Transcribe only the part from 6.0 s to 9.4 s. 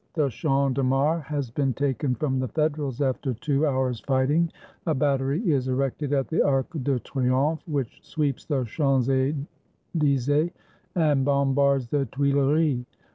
at the Arc de Triomphe, which sweeps the Champs Ely